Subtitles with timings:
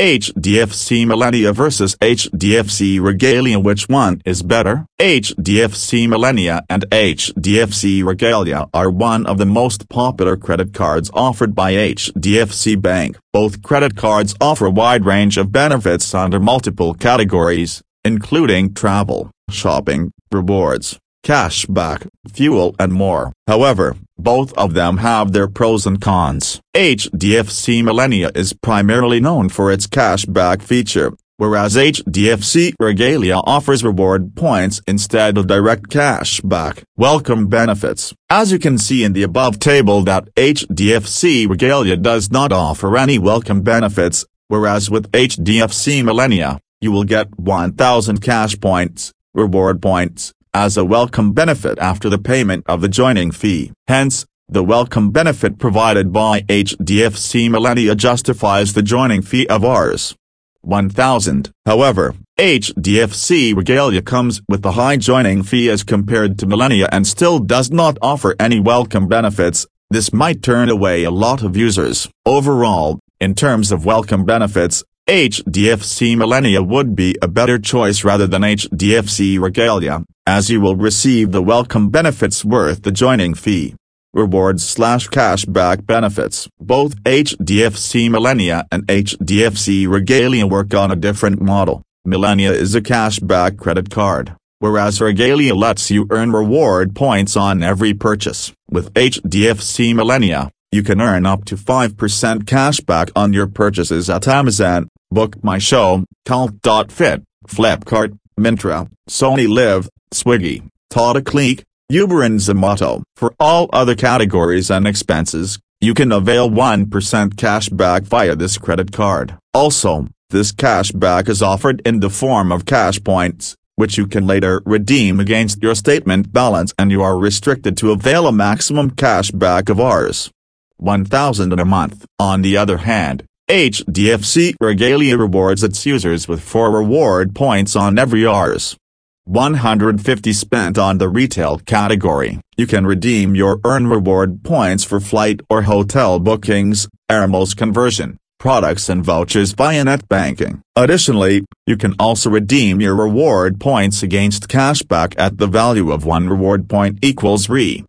[0.00, 4.86] HDFC Millennia vs HDFC Regalia Which one is better?
[4.98, 11.74] HDFC Millennia and HDFC Regalia are one of the most popular credit cards offered by
[11.74, 13.18] HDFC Bank.
[13.34, 20.12] Both credit cards offer a wide range of benefits under multiple categories, including travel, shopping,
[20.32, 23.32] rewards, cashback, fuel and more.
[23.46, 26.60] However, both of them have their pros and cons.
[26.74, 34.80] HDFC Millennia is primarily known for its cashback feature, whereas HDFC Regalia offers reward points
[34.86, 36.82] instead of direct cashback.
[36.96, 38.14] Welcome benefits.
[38.28, 43.18] As you can see in the above table that HDFC Regalia does not offer any
[43.18, 50.76] welcome benefits, whereas with HDFC Millennia, you will get 1000 cash points, reward points, as
[50.76, 53.72] a welcome benefit after the payment of the joining fee.
[53.86, 60.16] Hence, the welcome benefit provided by HDFC Millennia justifies the joining fee of Rs.
[60.62, 61.50] 1000.
[61.64, 67.38] However, HDFC Regalia comes with a high joining fee as compared to Millennia and still
[67.38, 72.08] does not offer any welcome benefits, this might turn away a lot of users.
[72.26, 78.42] Overall, in terms of welcome benefits, HDFC Millennia would be a better choice rather than
[78.42, 83.74] HDFC Regalia, as you will receive the welcome benefits worth the joining fee.
[84.14, 86.48] Rewards slash cashback benefits.
[86.60, 91.82] Both HDFC Millennia and HDFC Regalia work on a different model.
[92.04, 97.94] Millennia is a cashback credit card, whereas Regalia lets you earn reward points on every
[97.94, 98.52] purchase.
[98.70, 104.88] With HDFC Millennia, you can earn up to 5% cashback on your purchases at Amazon,
[105.10, 113.02] Book My Show, Cult.fit, Flipkart, Myntra, SonyLIV, Swiggy, Tata CLiQ, Uber and Zomato.
[113.16, 119.36] For all other categories and expenses, you can avail 1% cashback via this credit card.
[119.52, 124.62] Also, this cashback is offered in the form of cash points, which you can later
[124.64, 129.78] redeem against your statement balance and you are restricted to avail a maximum cashback of
[129.80, 130.30] Rs.
[130.76, 132.06] 1000 in a month.
[132.20, 138.24] On the other hand, HDFC Regalia rewards its users with 4 reward points on every
[138.24, 138.76] Rs.
[139.24, 142.38] 150 spent on the retail category.
[142.56, 148.88] You can redeem your earn reward points for flight or hotel bookings, airmiles conversion, products
[148.88, 150.62] and vouchers via net banking.
[150.76, 156.28] Additionally, you can also redeem your reward points against cashback at the value of 1
[156.28, 157.84] reward point equals Re.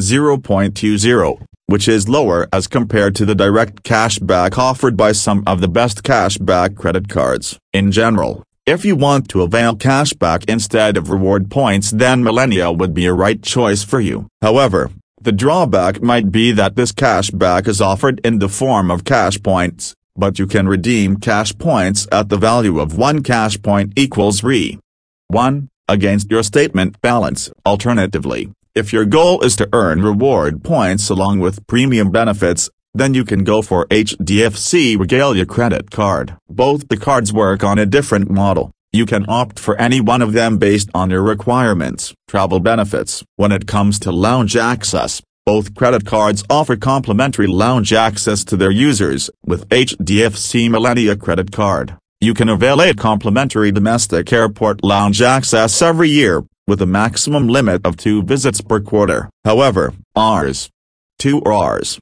[0.00, 5.74] 0.20 which is lower as compared to the direct cashback offered by some of the
[5.80, 7.58] best cashback credit cards.
[7.72, 12.92] In general, if you want to avail cashback instead of reward points then Millennia would
[12.92, 14.28] be a right choice for you.
[14.42, 19.42] However, the drawback might be that this cashback is offered in the form of cash
[19.42, 24.44] points, but you can redeem cash points at the value of 1 cash point equals
[24.44, 24.78] Re.
[25.28, 27.50] 1, against your statement balance.
[27.64, 33.24] Alternatively, if your goal is to earn reward points along with premium benefits, then you
[33.24, 36.36] can go for HDFC Regalia credit card.
[36.48, 38.70] Both the cards work on a different model.
[38.90, 42.14] You can opt for any one of them based on your requirements.
[42.28, 43.24] Travel benefits.
[43.36, 48.70] When it comes to lounge access, both credit cards offer complimentary lounge access to their
[48.70, 49.30] users.
[49.44, 56.10] With HDFC Millennia credit card, you can avail a complimentary domestic airport lounge access every
[56.10, 59.28] year, with a maximum limit of two visits per quarter.
[59.44, 60.70] However, Rs.
[61.18, 61.98] 2 or Rs.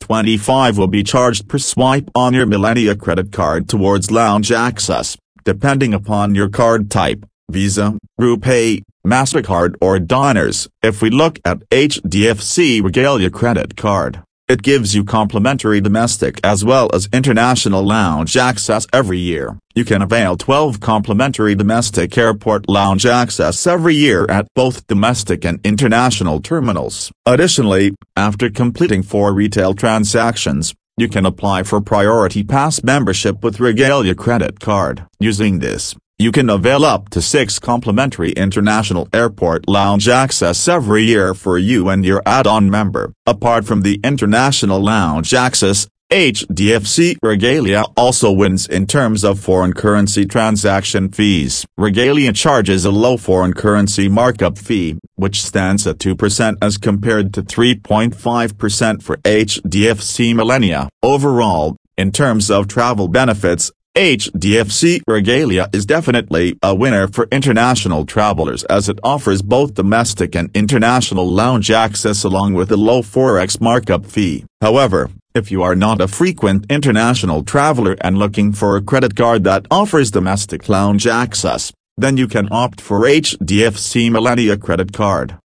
[0.00, 5.94] 25 will be charged per swipe on your Millennia credit card towards lounge access, depending
[5.94, 10.68] upon your card type, Visa, RuPay, MasterCard or Diners.
[10.82, 16.90] If we look at HDFC Regalia credit card, it gives you complimentary domestic as well
[16.92, 19.58] as international lounge access every year.
[19.74, 25.60] You can avail 12 complimentary domestic airport lounge access every year at both domestic and
[25.64, 27.10] international terminals.
[27.26, 34.14] Additionally, after completing four retail transactions, you can apply for Priority Pass membership with Regalia
[34.14, 35.04] credit card.
[35.18, 41.34] Using this, you can avail up to six complimentary international airport lounge access every year
[41.34, 43.12] for you and your add-on member.
[43.26, 50.24] Apart from the international lounge access, HDFC Regalia also wins in terms of foreign currency
[50.24, 51.66] transaction fees.
[51.76, 57.42] Regalia charges a low foreign currency markup fee, which stands at 2% as compared to
[57.42, 60.88] 3.5% for HDFC Millennia.
[61.02, 68.64] Overall, in terms of travel benefits, HDFC Regalia is definitely a winner for international travelers
[68.64, 74.04] as it offers both domestic and international lounge access along with a low forex markup
[74.04, 74.44] fee.
[74.60, 79.42] However, If you are not a frequent international traveler and looking for a credit card
[79.44, 85.32] that offers domestic lounge access, then you can opt for HDFC Millennia credit card.